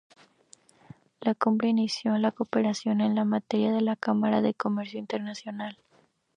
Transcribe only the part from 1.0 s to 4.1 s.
La cumbre inició la cooperación en la materia con la